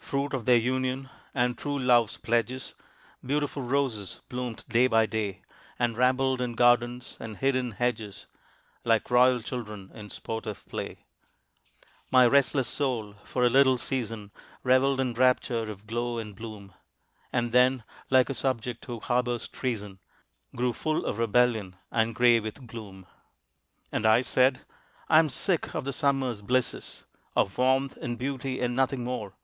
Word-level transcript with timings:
Fruit 0.00 0.34
of 0.34 0.46
their 0.46 0.56
union 0.56 1.08
and 1.32 1.56
true 1.56 1.78
love's 1.78 2.16
pledges, 2.16 2.74
Beautiful 3.24 3.62
roses 3.62 4.20
bloomed 4.28 4.64
day 4.68 4.88
by 4.88 5.06
day, 5.06 5.42
And 5.78 5.96
rambled 5.96 6.40
in 6.42 6.54
gardens 6.54 7.16
and 7.20 7.36
hid 7.36 7.54
in 7.54 7.70
hedges 7.70 8.26
Like 8.82 9.12
royal 9.12 9.40
children 9.40 9.92
in 9.94 10.10
sportive 10.10 10.66
play. 10.66 11.04
My 12.10 12.26
restless 12.26 12.66
soul 12.66 13.12
for 13.22 13.44
a 13.44 13.48
little 13.48 13.78
season 13.78 14.32
Reveled 14.64 14.98
in 14.98 15.14
rapture 15.14 15.70
of 15.70 15.86
glow 15.86 16.18
and 16.18 16.34
bloom, 16.34 16.74
And 17.32 17.52
then, 17.52 17.84
like 18.10 18.28
a 18.28 18.34
subject 18.34 18.84
who 18.86 18.98
harbors 18.98 19.46
treason, 19.46 20.00
Grew 20.56 20.72
full 20.72 21.06
of 21.06 21.18
rebellion 21.20 21.76
and 21.92 22.12
gray 22.12 22.40
with 22.40 22.66
gloom. 22.66 23.06
And 23.92 24.04
I 24.04 24.22
said, 24.22 24.62
"I 25.08 25.20
am 25.20 25.28
sick 25.28 25.76
of 25.76 25.84
the 25.84 25.92
Summer's 25.92 26.42
blisses, 26.42 27.04
Of 27.36 27.56
warmth 27.56 27.96
and 27.98 28.18
beauty, 28.18 28.60
and 28.60 28.74
nothing 28.74 29.04
more. 29.04 29.36